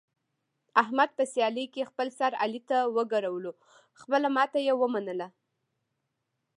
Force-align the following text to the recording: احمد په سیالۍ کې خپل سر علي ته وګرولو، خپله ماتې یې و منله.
احمد 0.81 1.09
په 1.17 1.23
سیالۍ 1.33 1.65
کې 1.73 1.89
خپل 1.89 2.07
سر 2.19 2.31
علي 2.43 2.61
ته 2.69 2.77
وګرولو، 2.95 3.51
خپله 4.01 4.27
ماتې 4.35 4.59
یې 4.67 4.73
و 4.77 4.81
منله. 4.93 5.27